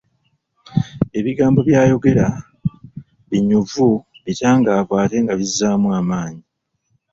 [1.19, 2.27] Ebigambo by'ayogera
[3.29, 3.89] binyuvu,
[4.25, 6.43] bitangaavu ate nga bizzaamu amaanyi.